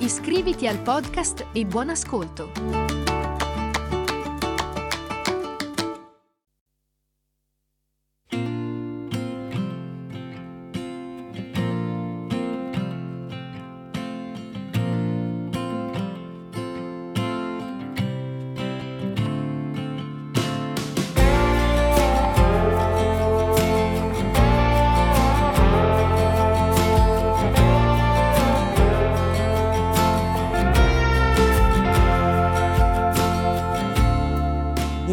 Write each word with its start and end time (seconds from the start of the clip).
Iscriviti 0.00 0.66
al 0.66 0.78
podcast 0.78 1.44
e 1.52 1.66
buon 1.66 1.90
ascolto! 1.90 2.79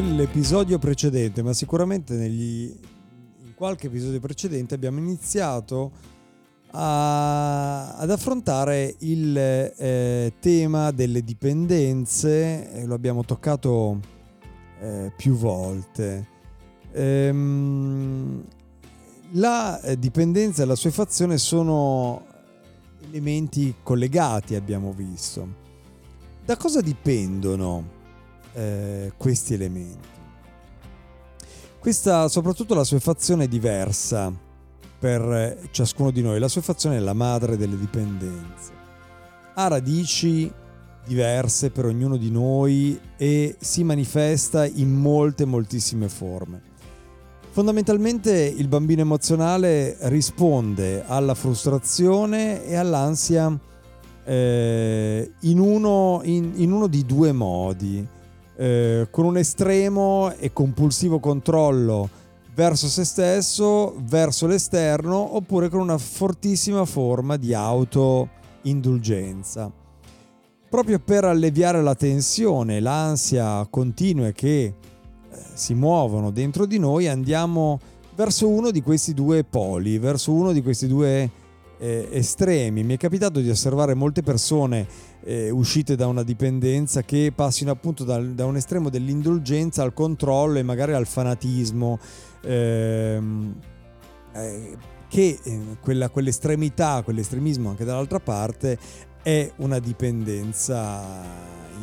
Nell'episodio 0.02 0.78
precedente, 0.78 1.42
ma 1.42 1.54
sicuramente 1.54 2.14
negli, 2.14 2.72
in 3.44 3.54
qualche 3.56 3.88
episodio 3.88 4.20
precedente 4.20 4.76
abbiamo 4.76 5.00
iniziato 5.00 5.92
a, 6.72 7.96
ad 7.96 8.12
affrontare 8.12 8.96
il 9.00 9.36
eh, 9.38 10.34
tema 10.40 10.92
delle 10.92 11.24
dipendenze, 11.24 12.72
e 12.72 12.86
lo 12.86 12.94
abbiamo 12.94 13.24
toccato 13.24 14.00
eh, 14.80 15.12
più 15.18 15.34
volte. 15.34 16.28
Ehm, 16.92 18.44
la 19.32 19.82
eh, 19.82 19.98
dipendenza 19.98 20.62
e 20.62 20.66
la 20.66 20.76
sua 20.76 20.92
fazione 20.92 21.40
sono 21.40 22.24
elementi 23.10 23.74
collegati, 23.82 24.54
abbiamo 24.54 24.92
visto. 24.92 25.66
Da 26.46 26.56
cosa 26.56 26.82
dipendono 26.82 27.96
eh, 28.58 29.14
questi 29.16 29.54
elementi? 29.54 30.08
Questa, 31.80 32.28
soprattutto 32.28 32.74
la 32.74 32.84
sua 32.84 33.00
fazione 33.00 33.44
è 33.44 33.48
diversa 33.48 34.34
per 35.00 35.22
eh, 35.22 35.70
ciascuno 35.72 36.12
di 36.12 36.22
noi. 36.22 36.40
La 36.40 36.48
sua 36.48 36.62
fazione 36.62 36.98
è 36.98 37.00
la 37.00 37.14
madre 37.14 37.56
delle 37.56 37.78
dipendenze. 37.78 38.74
Ha 39.54 39.68
radici 39.68 40.52
diverse 41.06 41.70
per 41.70 41.86
ognuno 41.86 42.18
di 42.18 42.32
noi 42.32 43.00
e 43.16 43.56
si 43.60 43.84
manifesta 43.84 44.66
in 44.66 44.92
molte, 44.92 45.46
moltissime 45.46 46.10
forme. 46.10 46.62
Fondamentalmente 47.52 48.32
il 48.34 48.68
bambino 48.68 49.02
emozionale 49.02 49.98
risponde 50.02 51.04
alla 51.06 51.34
frustrazione 51.34 52.66
e 52.66 52.76
all'ansia 52.76 53.58
eh, 54.26 55.32
in, 55.42 55.60
uno, 55.60 56.20
in, 56.24 56.54
in 56.56 56.72
uno 56.72 56.88
di 56.88 57.06
due 57.06 57.32
modi 57.32 58.16
eh, 58.58 59.08
con 59.12 59.26
un 59.26 59.38
estremo 59.38 60.34
e 60.38 60.52
compulsivo 60.52 61.20
controllo 61.20 62.10
verso 62.56 62.88
se 62.88 63.04
stesso, 63.04 63.94
verso 64.00 64.48
l'esterno, 64.48 65.36
oppure 65.36 65.70
con 65.70 65.80
una 65.80 66.00
fortissima 66.00 66.86
forma 66.86 67.38
di 67.38 67.54
autoindulgenza. 67.54 69.72
Proprio 70.68 71.00
per 71.00 71.26
alleviare 71.26 71.84
la 71.84 71.94
tensione, 71.94 72.80
l'ansia 72.80 73.68
continue 73.70 74.34
che 74.34 74.64
eh, 74.64 74.74
si 75.54 75.76
muovono 75.76 76.32
dentro 76.32 76.66
di 76.66 76.80
noi, 76.80 77.08
andiamo 77.08 77.80
verso 78.16 78.50
uno 78.50 78.72
di 78.72 78.82
questi 78.82 79.14
due 79.14 79.44
poli, 79.44 80.00
verso 80.00 80.34
uno 80.34 80.52
di 80.52 80.64
questi 80.64 80.88
due 80.88 81.30
eh, 81.78 82.08
estremi. 82.12 82.84
Mi 82.84 82.96
è 82.96 82.98
capitato 82.98 83.40
di 83.40 83.50
osservare 83.50 83.94
molte 83.94 84.22
persone 84.22 84.88
eh, 85.24 85.50
uscite 85.50 85.96
da 85.96 86.08
una 86.08 86.24
dipendenza 86.24 87.02
che 87.04 87.32
passino 87.34 87.72
appunto 87.72 88.04
da, 88.04 88.20
da, 88.20 88.46
un 88.46 88.56
estremo 88.56 88.90
dell'indulgenza 88.90 89.84
al 89.84 89.94
controllo 89.94 90.58
e 90.58 90.64
magari 90.64 90.94
al 90.94 91.08
fanatismo. 91.08 92.00
Ehm, 92.42 93.56
eh, 94.34 94.78
che 95.10 95.40
eh, 95.42 95.60
quella, 95.82 96.10
quell'estremità, 96.10 97.02
quell'estremismo 97.04 97.70
anche 97.70 97.86
dall'altra 97.86 98.20
parte 98.20 98.78
è 99.24 99.52
una 99.58 99.80
dipendenza 99.80 101.02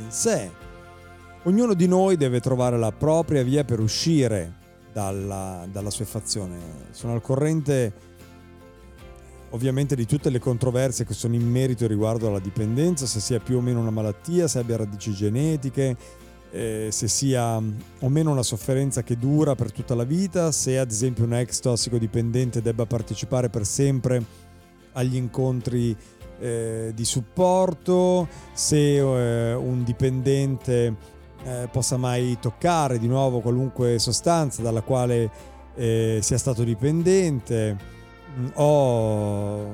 in 0.02 0.10
sé. 0.10 0.50
Ognuno 1.44 1.74
di 1.74 1.86
noi 1.86 2.16
deve 2.16 2.40
trovare 2.40 2.78
la 2.78 2.92
propria 2.92 3.42
via 3.42 3.64
per 3.64 3.80
uscire 3.80 4.62
dalla, 4.92 5.66
dalla 5.70 5.90
sua 5.90 6.06
fazione. 6.06 6.58
Sono 6.90 7.12
al 7.12 7.20
corrente 7.20 7.92
ovviamente 9.50 9.94
di 9.94 10.06
tutte 10.06 10.30
le 10.30 10.38
controversie 10.38 11.04
che 11.04 11.14
sono 11.14 11.34
in 11.34 11.48
merito 11.48 11.86
riguardo 11.86 12.28
alla 12.28 12.40
dipendenza, 12.40 13.06
se 13.06 13.20
sia 13.20 13.40
più 13.40 13.58
o 13.58 13.60
meno 13.60 13.80
una 13.80 13.90
malattia, 13.90 14.48
se 14.48 14.58
abbia 14.58 14.76
radici 14.76 15.12
genetiche, 15.12 15.96
eh, 16.50 16.88
se 16.90 17.08
sia 17.08 17.56
o 17.56 18.08
meno 18.08 18.30
una 18.30 18.42
sofferenza 18.42 19.02
che 19.02 19.16
dura 19.16 19.54
per 19.54 19.72
tutta 19.72 19.94
la 19.94 20.04
vita, 20.04 20.52
se 20.52 20.78
ad 20.78 20.90
esempio 20.90 21.24
un 21.24 21.34
ex 21.34 21.60
tossicodipendente 21.60 22.62
debba 22.62 22.86
partecipare 22.86 23.48
per 23.48 23.66
sempre 23.66 24.24
agli 24.92 25.16
incontri 25.16 25.96
eh, 26.38 26.92
di 26.94 27.04
supporto, 27.04 28.28
se 28.52 28.96
eh, 28.96 29.54
un 29.54 29.82
dipendente 29.82 30.94
eh, 31.44 31.68
possa 31.70 31.96
mai 31.96 32.38
toccare 32.40 32.98
di 32.98 33.06
nuovo 33.06 33.40
qualunque 33.40 33.98
sostanza 33.98 34.62
dalla 34.62 34.82
quale 34.82 35.30
eh, 35.74 36.18
sia 36.22 36.38
stato 36.38 36.62
dipendente. 36.62 37.74
Mm, 37.74 38.03
ho 38.54 39.66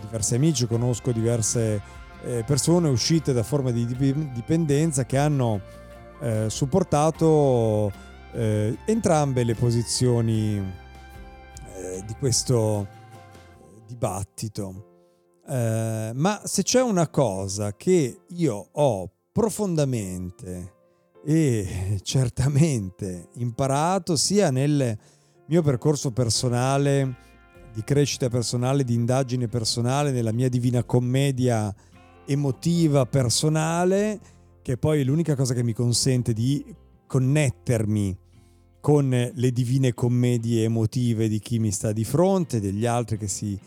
diversi 0.00 0.34
amici, 0.34 0.66
conosco 0.66 1.12
diverse 1.12 1.80
eh, 2.24 2.42
persone 2.44 2.88
uscite 2.88 3.32
da 3.32 3.42
forme 3.42 3.72
di 3.72 3.86
dipendenza 4.32 5.04
che 5.04 5.18
hanno 5.18 5.60
eh, 6.20 6.46
supportato 6.48 7.92
eh, 8.32 8.76
entrambe 8.86 9.44
le 9.44 9.54
posizioni 9.54 10.56
eh, 10.56 12.02
di 12.06 12.14
questo 12.18 12.86
dibattito. 13.86 14.86
Eh, 15.46 16.10
ma 16.14 16.42
se 16.44 16.62
c'è 16.62 16.82
una 16.82 17.08
cosa 17.08 17.74
che 17.74 18.20
io 18.28 18.68
ho 18.72 19.10
profondamente 19.32 20.74
e 21.24 21.98
certamente 22.02 23.28
imparato 23.34 24.16
sia 24.16 24.50
nel 24.50 24.98
mio 25.46 25.62
percorso 25.62 26.10
personale 26.10 27.26
di 27.72 27.82
crescita 27.84 28.28
personale, 28.28 28.84
di 28.84 28.94
indagine 28.94 29.48
personale, 29.48 30.10
nella 30.10 30.32
mia 30.32 30.48
divina 30.48 30.84
commedia 30.84 31.74
emotiva 32.26 33.06
personale, 33.06 34.20
che 34.62 34.76
poi 34.76 35.00
è 35.00 35.04
l'unica 35.04 35.34
cosa 35.34 35.54
che 35.54 35.62
mi 35.62 35.72
consente 35.72 36.32
di 36.32 36.64
connettermi 37.06 38.18
con 38.80 39.30
le 39.34 39.52
divine 39.52 39.94
commedie 39.94 40.64
emotive 40.64 41.28
di 41.28 41.38
chi 41.40 41.58
mi 41.58 41.70
sta 41.72 41.92
di 41.92 42.04
fronte, 42.04 42.60
degli 42.60 42.86
altri 42.86 43.16
che 43.18 43.28
si 43.28 43.58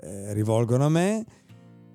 eh, 0.00 0.32
rivolgono 0.34 0.84
a 0.84 0.88
me, 0.88 1.24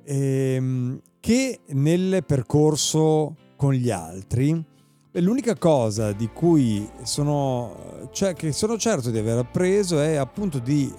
ehm, 0.04 1.02
che 1.20 1.60
nel 1.68 2.24
percorso 2.26 3.36
con 3.56 3.74
gli 3.74 3.90
altri. 3.90 4.72
L'unica 5.18 5.56
cosa 5.56 6.12
di 6.12 6.28
cui 6.34 6.90
sono, 7.04 8.10
cioè, 8.12 8.34
sono 8.52 8.78
certo 8.78 9.12
di 9.12 9.20
aver 9.20 9.38
appreso 9.38 10.02
è 10.02 10.16
appunto 10.16 10.58
di 10.58 10.92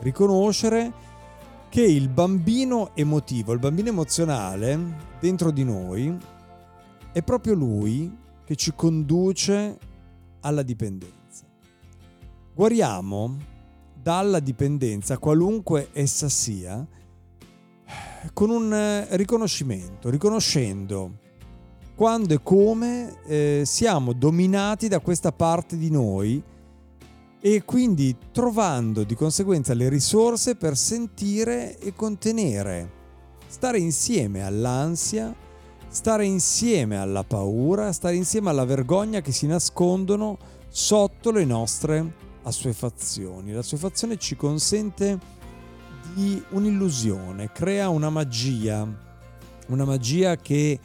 riconoscere 0.00 0.92
che 1.68 1.82
il 1.82 2.08
bambino 2.08 2.90
emotivo, 2.94 3.52
il 3.52 3.58
bambino 3.58 3.88
emozionale 3.88 4.78
dentro 5.20 5.50
di 5.50 5.64
noi 5.64 6.16
è 7.12 7.22
proprio 7.22 7.54
lui 7.54 8.16
che 8.44 8.56
ci 8.56 8.72
conduce 8.74 9.78
alla 10.40 10.62
dipendenza. 10.62 11.44
Guariamo 12.54 13.36
dalla 14.00 14.40
dipendenza, 14.40 15.18
qualunque 15.18 15.88
essa 15.92 16.28
sia, 16.28 16.86
con 18.32 18.50
un 18.50 19.06
riconoscimento, 19.10 20.08
riconoscendo 20.08 21.26
quando 21.94 22.32
e 22.32 22.40
come 22.44 23.22
eh, 23.26 23.62
siamo 23.64 24.12
dominati 24.12 24.86
da 24.86 25.00
questa 25.00 25.32
parte 25.32 25.76
di 25.76 25.90
noi 25.90 26.40
e 27.40 27.64
quindi 27.64 28.16
trovando 28.32 29.04
di 29.04 29.14
conseguenza 29.14 29.74
le 29.74 29.88
risorse 29.88 30.56
per 30.56 30.76
sentire 30.76 31.78
e 31.78 31.94
contenere, 31.94 32.90
stare 33.46 33.78
insieme 33.78 34.44
all'ansia 34.44 35.34
stare 35.88 36.26
insieme 36.26 36.98
alla 36.98 37.24
paura, 37.24 37.92
stare 37.92 38.14
insieme 38.14 38.50
alla 38.50 38.64
vergogna 38.64 39.20
che 39.20 39.32
si 39.32 39.46
nascondono 39.46 40.38
sotto 40.68 41.30
le 41.30 41.44
nostre 41.44 42.12
assuefazioni. 42.42 43.52
L'assuefazione 43.52 44.18
ci 44.18 44.36
consente 44.36 45.18
di 46.14 46.42
un'illusione, 46.50 47.52
crea 47.52 47.88
una 47.88 48.10
magia, 48.10 48.86
una 49.68 49.84
magia 49.84 50.36
che 50.36 50.78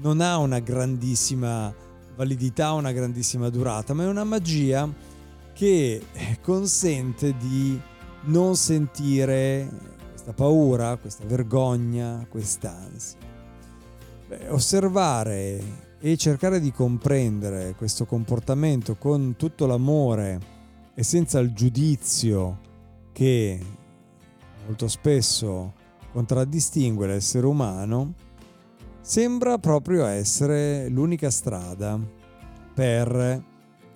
non 0.00 0.20
ha 0.20 0.38
una 0.38 0.60
grandissima 0.60 1.72
validità, 2.16 2.72
una 2.72 2.92
grandissima 2.92 3.48
durata, 3.50 3.94
ma 3.94 4.04
è 4.04 4.08
una 4.08 4.24
magia 4.24 4.88
che 5.58 6.00
consente 6.40 7.36
di 7.36 7.76
non 8.26 8.54
sentire 8.54 9.68
questa 10.10 10.32
paura, 10.32 10.96
questa 10.98 11.24
vergogna, 11.26 12.24
quest'ansia. 12.28 13.18
Beh, 14.28 14.50
osservare 14.50 15.60
e 15.98 16.16
cercare 16.16 16.60
di 16.60 16.70
comprendere 16.70 17.74
questo 17.76 18.06
comportamento 18.06 18.94
con 18.94 19.34
tutto 19.36 19.66
l'amore 19.66 20.38
e 20.94 21.02
senza 21.02 21.40
il 21.40 21.52
giudizio 21.52 22.60
che 23.10 23.60
molto 24.64 24.86
spesso 24.86 25.72
contraddistingue 26.12 27.08
l'essere 27.08 27.46
umano, 27.46 28.14
sembra 29.00 29.58
proprio 29.58 30.06
essere 30.06 30.88
l'unica 30.88 31.30
strada 31.30 31.98
per 32.74 33.42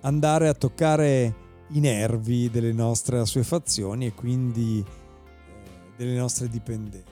andare 0.01 0.49
a 0.49 0.53
toccare 0.53 1.42
i 1.73 1.79
nervi 1.79 2.49
delle 2.49 2.71
nostre 2.71 3.19
assuefazioni 3.19 4.07
e 4.07 4.13
quindi 4.13 4.83
eh, 4.85 5.91
delle 5.95 6.15
nostre 6.15 6.49
dipendenze. 6.49 7.11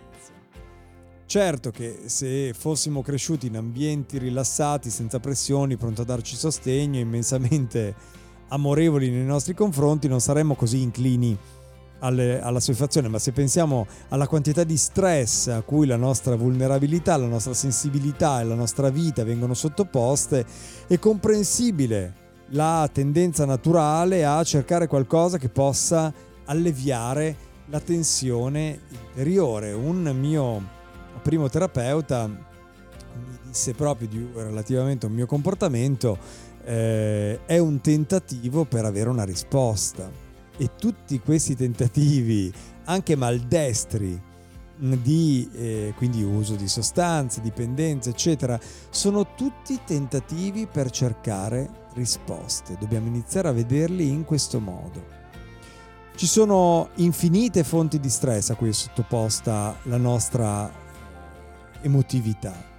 Certo 1.26 1.72
che 1.72 2.02
se 2.06 2.54
fossimo 2.54 3.02
cresciuti 3.02 3.48
in 3.48 3.56
ambienti 3.56 4.18
rilassati, 4.18 4.90
senza 4.90 5.20
pressioni, 5.20 5.78
pronti 5.78 6.02
a 6.02 6.04
darci 6.04 6.36
sostegno, 6.36 7.00
immensamente 7.00 7.96
amorevoli 8.50 9.10
nei 9.10 9.24
nostri 9.24 9.54
confronti, 9.54 10.10
non 10.10 10.20
saremmo 10.20 10.56
così 10.56 10.82
inclini 10.82 11.38
alle, 12.00 12.42
alla 12.42 12.60
soddisfazione, 12.60 13.08
ma 13.08 13.18
se 13.18 13.32
pensiamo 13.32 13.88
alla 14.10 14.28
quantità 14.28 14.66
di 14.66 14.76
stress 14.76 15.48
a 15.48 15.62
cui 15.62 15.88
la 15.88 15.96
nostra 15.96 16.36
vulnerabilità, 16.36 17.16
la 17.16 17.28
nostra 17.28 17.54
sensibilità 17.54 18.42
e 18.42 18.44
la 18.44 18.56
nostra 18.56 18.90
vita 18.90 19.24
vengono 19.24 19.54
sottoposte, 19.54 20.46
è 20.88 21.00
comprensibile 21.00 22.21
la 22.52 22.90
tendenza 22.92 23.46
naturale 23.46 24.26
a 24.26 24.44
cercare 24.44 24.88
qualcosa 24.88 25.38
che 25.38 25.50
possa 25.50 26.14
alleviare 26.46 27.50
la 27.68 27.80
tensione 27.80 28.80
interiore. 28.90 29.72
Un 29.74 30.04
mio 30.20 30.80
primo 31.22 31.50
terapeuta 31.50 32.28
mi 32.28 33.38
disse 33.44 33.74
proprio 33.74 34.08
di, 34.08 34.28
relativamente 34.34 35.06
a 35.06 35.10
un 35.10 35.16
mio 35.16 35.26
comportamento 35.26 36.18
eh, 36.64 37.40
è 37.46 37.58
un 37.58 37.82
tentativo 37.82 38.66
per 38.66 38.86
avere 38.86 39.10
una 39.10 39.24
risposta 39.24 40.10
e 40.58 40.72
tutti 40.78 41.20
questi 41.20 41.56
tentativi 41.56 42.52
anche 42.86 43.16
maldestri 43.16 44.30
di 44.78 45.48
eh, 45.54 45.94
quindi 45.96 46.24
uso 46.24 46.56
di 46.56 46.68
sostanze, 46.68 47.42
dipendenze, 47.42 48.10
eccetera, 48.10 48.60
sono 48.90 49.36
tutti 49.36 49.80
tentativi 49.86 50.66
per 50.66 50.90
cercare 50.90 51.81
risposte. 51.94 52.78
Dobbiamo 52.80 53.08
iniziare 53.08 53.48
a 53.48 53.54
vederli 53.54 54.08
in 54.08 54.26
questo 54.26 54.60
modo. 54.60 55.20
Ci 56.16 56.28
sono 56.28 56.90
infinite 56.96 57.64
fonti 57.64 58.00
di 58.00 58.10
stress 58.10 58.50
a 58.50 58.56
cui 58.56 58.70
è 58.70 58.74
sottoposta 58.74 59.78
la 59.84 59.98
nostra 59.98 60.72
emotività. 61.82 62.70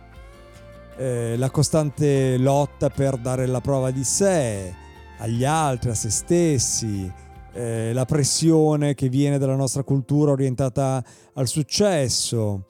Eh, 0.97 1.37
la 1.37 1.51
costante 1.51 2.37
lotta 2.37 2.91
per 2.91 3.17
dare 3.17 3.47
la 3.47 3.61
prova 3.61 3.91
di 3.91 4.05
sé 4.05 4.75
agli 5.19 5.45
altri, 5.45 5.91
a 5.91 5.95
se 5.95 6.11
stessi, 6.11 7.11
eh, 7.53 7.93
la 7.93 8.05
pressione 8.05 8.95
che 8.95 9.09
viene 9.09 9.39
dalla 9.39 9.57
nostra 9.57 9.83
cultura 9.83 10.33
orientata 10.33 11.03
al 11.35 11.49
successo, 11.49 12.67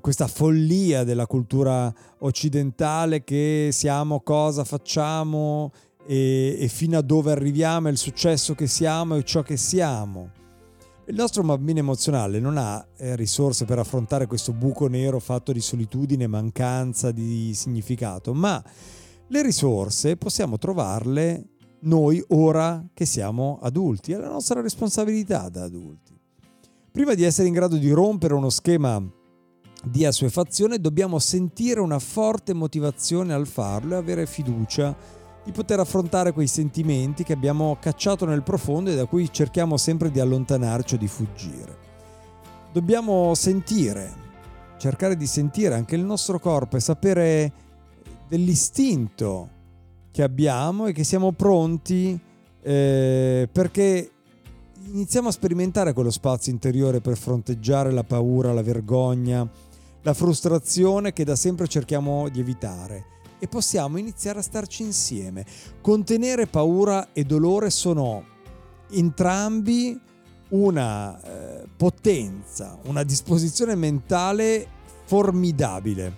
questa 0.00 0.26
follia 0.26 1.04
della 1.04 1.26
cultura 1.26 1.92
occidentale 2.18 3.24
che 3.24 3.68
siamo 3.72 4.20
cosa 4.20 4.64
facciamo 4.64 5.70
e, 6.06 6.56
e 6.58 6.68
fino 6.68 6.98
a 6.98 7.02
dove 7.02 7.32
arriviamo, 7.32 7.88
il 7.88 7.98
successo 7.98 8.54
che 8.54 8.66
siamo 8.66 9.16
e 9.16 9.24
ciò 9.24 9.42
che 9.42 9.56
siamo. 9.56 10.30
Il 11.08 11.14
nostro 11.14 11.42
bambino 11.42 11.78
emozionale 11.78 12.40
non 12.40 12.56
ha 12.56 12.84
eh, 12.96 13.14
risorse 13.14 13.64
per 13.64 13.78
affrontare 13.78 14.26
questo 14.26 14.52
buco 14.52 14.88
nero 14.88 15.20
fatto 15.20 15.52
di 15.52 15.60
solitudine, 15.60 16.26
mancanza 16.26 17.12
di 17.12 17.54
significato, 17.54 18.34
ma 18.34 18.62
le 19.28 19.42
risorse 19.42 20.16
possiamo 20.16 20.58
trovarle 20.58 21.50
noi 21.80 22.22
ora 22.28 22.84
che 22.92 23.04
siamo 23.04 23.58
adulti, 23.62 24.12
è 24.12 24.16
la 24.16 24.28
nostra 24.28 24.60
responsabilità 24.60 25.48
da 25.48 25.64
adulti. 25.64 26.18
Prima 26.90 27.14
di 27.14 27.22
essere 27.22 27.46
in 27.46 27.54
grado 27.54 27.76
di 27.76 27.90
rompere 27.90 28.34
uno 28.34 28.50
schema 28.50 29.00
di 29.88 30.04
assuefazione 30.04 30.80
dobbiamo 30.80 31.20
sentire 31.20 31.78
una 31.78 32.00
forte 32.00 32.52
motivazione 32.52 33.32
al 33.32 33.46
farlo 33.46 33.94
e 33.94 33.98
avere 33.98 34.26
fiducia 34.26 34.94
di 35.44 35.52
poter 35.52 35.78
affrontare 35.78 36.32
quei 36.32 36.48
sentimenti 36.48 37.22
che 37.22 37.32
abbiamo 37.32 37.76
cacciato 37.80 38.24
nel 38.24 38.42
profondo 38.42 38.90
e 38.90 38.96
da 38.96 39.06
cui 39.06 39.32
cerchiamo 39.32 39.76
sempre 39.76 40.10
di 40.10 40.18
allontanarci 40.18 40.96
o 40.96 40.98
di 40.98 41.06
fuggire. 41.06 41.84
Dobbiamo 42.72 43.32
sentire, 43.36 44.12
cercare 44.76 45.16
di 45.16 45.26
sentire 45.26 45.74
anche 45.74 45.94
il 45.94 46.02
nostro 46.02 46.40
corpo 46.40 46.76
e 46.76 46.80
sapere 46.80 47.52
dell'istinto 48.28 49.50
che 50.10 50.24
abbiamo 50.24 50.86
e 50.86 50.92
che 50.92 51.04
siamo 51.04 51.30
pronti 51.30 52.18
eh, 52.60 53.48
perché 53.52 54.10
iniziamo 54.90 55.28
a 55.28 55.32
sperimentare 55.32 55.92
quello 55.92 56.10
spazio 56.10 56.50
interiore 56.50 57.00
per 57.00 57.16
fronteggiare 57.16 57.92
la 57.92 58.02
paura, 58.02 58.52
la 58.52 58.62
vergogna, 58.62 59.48
la 60.06 60.14
frustrazione 60.14 61.12
che 61.12 61.24
da 61.24 61.34
sempre 61.34 61.66
cerchiamo 61.66 62.28
di 62.28 62.38
evitare 62.38 63.06
e 63.40 63.48
possiamo 63.48 63.98
iniziare 63.98 64.38
a 64.38 64.42
starci 64.42 64.84
insieme. 64.84 65.44
Contenere 65.80 66.46
paura 66.46 67.12
e 67.12 67.24
dolore 67.24 67.70
sono 67.70 68.24
entrambi 68.90 70.00
una 70.50 71.20
eh, 71.20 71.66
potenza, 71.76 72.78
una 72.84 73.02
disposizione 73.02 73.74
mentale 73.74 74.68
formidabile. 75.06 76.16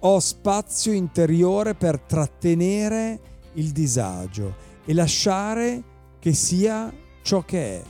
Ho 0.00 0.20
spazio 0.20 0.92
interiore 0.92 1.74
per 1.74 1.98
trattenere 1.98 3.20
il 3.54 3.72
disagio 3.72 4.54
e 4.84 4.94
lasciare 4.94 5.82
che 6.20 6.32
sia 6.32 6.92
ciò 7.22 7.44
che 7.44 7.80
è. 7.80 7.82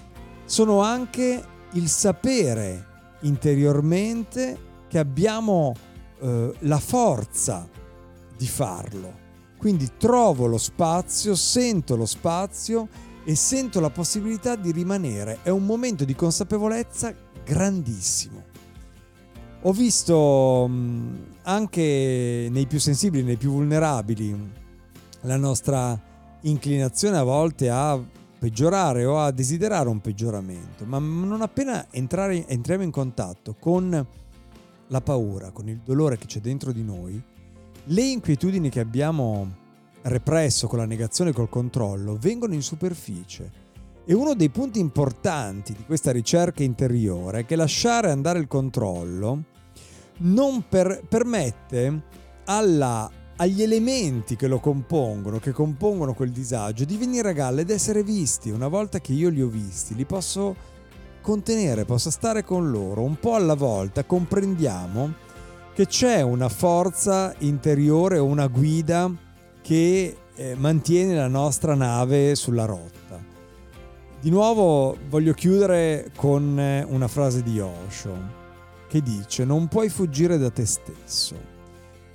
Sono 0.46 0.80
anche 0.80 1.44
il 1.72 1.88
sapere 1.88 2.86
interiormente 3.20 4.64
che 4.96 4.98
abbiamo 4.98 5.74
eh, 6.20 6.54
la 6.60 6.78
forza 6.78 7.68
di 8.34 8.46
farlo. 8.46 9.24
Quindi 9.58 9.90
trovo 9.98 10.46
lo 10.46 10.56
spazio, 10.56 11.34
sento 11.34 11.96
lo 11.96 12.06
spazio 12.06 12.88
e 13.24 13.34
sento 13.34 13.80
la 13.80 13.90
possibilità 13.90 14.56
di 14.56 14.72
rimanere. 14.72 15.40
È 15.42 15.50
un 15.50 15.66
momento 15.66 16.06
di 16.06 16.14
consapevolezza 16.14 17.14
grandissimo. 17.44 18.44
Ho 19.62 19.72
visto 19.72 20.70
anche 21.42 22.48
nei 22.50 22.66
più 22.66 22.78
sensibili, 22.78 23.22
nei 23.22 23.36
più 23.36 23.50
vulnerabili, 23.50 24.52
la 25.22 25.36
nostra 25.36 26.00
inclinazione 26.42 27.18
a 27.18 27.22
volte 27.22 27.68
a 27.68 28.00
peggiorare 28.38 29.04
o 29.04 29.18
a 29.18 29.30
desiderare 29.30 29.88
un 29.88 30.00
peggioramento, 30.00 30.86
ma 30.86 30.98
non 30.98 31.42
appena 31.42 31.86
entrare, 31.90 32.46
entriamo 32.46 32.82
in 32.82 32.90
contatto 32.90 33.56
con 33.58 34.06
la 34.88 35.00
paura, 35.00 35.50
con 35.50 35.68
il 35.68 35.80
dolore 35.84 36.18
che 36.18 36.26
c'è 36.26 36.40
dentro 36.40 36.72
di 36.72 36.82
noi, 36.82 37.22
le 37.84 38.02
inquietudini 38.02 38.68
che 38.68 38.80
abbiamo 38.80 39.64
represso 40.02 40.66
con 40.66 40.78
la 40.78 40.84
negazione 40.84 41.30
e 41.30 41.32
col 41.32 41.48
controllo 41.48 42.16
vengono 42.18 42.54
in 42.54 42.62
superficie. 42.62 43.64
E 44.04 44.14
uno 44.14 44.34
dei 44.34 44.50
punti 44.50 44.78
importanti 44.78 45.72
di 45.72 45.84
questa 45.84 46.12
ricerca 46.12 46.62
interiore 46.62 47.40
è 47.40 47.44
che 47.44 47.56
lasciare 47.56 48.10
andare 48.10 48.38
il 48.38 48.46
controllo 48.46 49.42
non 50.18 50.64
per, 50.68 51.02
permette 51.08 52.02
alla, 52.44 53.10
agli 53.36 53.62
elementi 53.62 54.36
che 54.36 54.46
lo 54.46 54.60
compongono, 54.60 55.38
che 55.38 55.50
compongono 55.50 56.14
quel 56.14 56.30
disagio, 56.30 56.84
di 56.84 56.96
venire 56.96 57.30
a 57.30 57.32
galla 57.32 57.60
ed 57.60 57.70
essere 57.70 58.04
visti. 58.04 58.50
Una 58.50 58.68
volta 58.68 59.00
che 59.00 59.12
io 59.12 59.28
li 59.28 59.42
ho 59.42 59.48
visti, 59.48 59.96
li 59.96 60.04
posso 60.04 60.74
contenere, 61.26 61.84
posso 61.84 62.08
stare 62.08 62.44
con 62.44 62.70
loro 62.70 63.02
un 63.02 63.18
po' 63.18 63.34
alla 63.34 63.54
volta, 63.54 64.04
comprendiamo 64.04 65.12
che 65.74 65.88
c'è 65.88 66.22
una 66.22 66.48
forza 66.48 67.34
interiore, 67.38 68.18
una 68.18 68.46
guida 68.46 69.12
che 69.60 70.16
eh, 70.36 70.54
mantiene 70.54 71.16
la 71.16 71.26
nostra 71.26 71.74
nave 71.74 72.36
sulla 72.36 72.64
rotta. 72.64 73.20
Di 74.20 74.30
nuovo 74.30 74.96
voglio 75.08 75.32
chiudere 75.32 76.12
con 76.14 76.60
eh, 76.60 76.86
una 76.88 77.08
frase 77.08 77.42
di 77.42 77.58
Osho 77.58 78.44
che 78.86 79.02
dice 79.02 79.44
non 79.44 79.66
puoi 79.66 79.88
fuggire 79.88 80.38
da 80.38 80.50
te 80.50 80.64
stesso. 80.64 81.34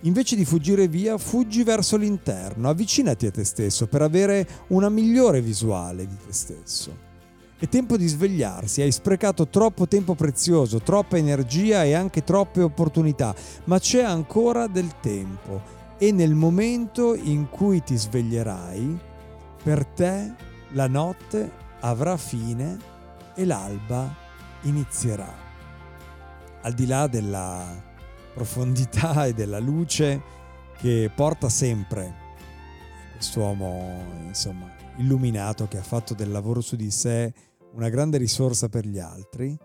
Invece 0.04 0.38
di 0.38 0.46
fuggire 0.46 0.88
via, 0.88 1.18
fuggi 1.18 1.64
verso 1.64 1.98
l'interno, 1.98 2.70
avvicinati 2.70 3.26
a 3.26 3.32
te 3.32 3.44
stesso 3.44 3.88
per 3.88 4.04
avere 4.04 4.48
una 4.68 4.88
migliore 4.88 5.42
visuale 5.42 6.08
di 6.08 6.16
te 6.16 6.32
stesso. 6.32 7.10
È 7.62 7.70
tempo 7.70 7.96
di 7.96 8.08
svegliarsi, 8.08 8.82
hai 8.82 8.92
sprecato 8.92 9.48
troppo 9.48 9.88
tempo 9.88 10.16
prezioso, 10.16 10.80
troppa 10.80 11.18
energia 11.18 11.84
e 11.84 11.94
anche 11.94 12.24
troppe 12.24 12.64
opportunità, 12.64 13.36
ma 13.66 13.78
c'è 13.78 14.02
ancora 14.02 14.66
del 14.66 15.00
tempo 15.00 15.62
e 16.00 16.12
nel 16.12 16.34
momento 16.34 17.14
in 17.14 17.50
cui 17.52 17.84
ti 17.84 17.96
sveglierai, 17.96 18.98
per 19.62 19.86
te 19.86 20.34
la 20.70 20.88
notte 20.88 21.52
avrà 21.82 22.18
fine 22.18 22.80
e 23.36 23.46
l'alba 23.46 24.12
inizierà. 24.62 25.32
Al 26.64 26.74
di 26.74 26.88
là 26.88 27.06
della 27.06 27.64
profondità 28.34 29.26
e 29.30 29.36
della 29.36 29.60
luce 29.60 30.20
che 30.80 31.12
porta 31.14 31.48
sempre 31.48 32.12
quest'uomo, 33.14 34.04
insomma, 34.26 34.68
illuminato 34.96 35.68
che 35.68 35.78
ha 35.78 35.84
fatto 35.84 36.16
del 36.16 36.32
lavoro 36.32 36.60
su 36.60 36.76
di 36.76 36.90
sé 36.90 37.32
una 37.74 37.90
grande 37.90 38.18
risorsa 38.18 38.70
per 38.70 38.86
gli 38.86 39.00
altri, 39.00 39.58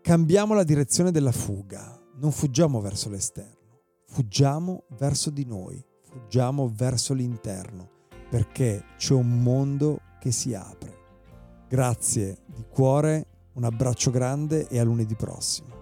cambiamo 0.00 0.54
la 0.54 0.64
direzione 0.64 1.10
della 1.10 1.32
fuga, 1.32 1.98
non 2.16 2.30
fuggiamo 2.30 2.80
verso 2.80 3.08
l'esterno, 3.08 3.80
fuggiamo 4.06 4.84
verso 4.98 5.30
di 5.30 5.44
noi, 5.44 5.84
fuggiamo 6.02 6.70
verso 6.74 7.14
l'interno, 7.14 7.90
perché 8.30 8.84
c'è 8.96 9.14
un 9.14 9.42
mondo 9.42 10.00
che 10.20 10.30
si 10.30 10.54
apre. 10.54 11.00
Grazie 11.68 12.38
di 12.46 12.64
cuore, 12.68 13.26
un 13.54 13.64
abbraccio 13.64 14.10
grande 14.10 14.68
e 14.68 14.78
a 14.78 14.84
lunedì 14.84 15.14
prossimo. 15.14 15.81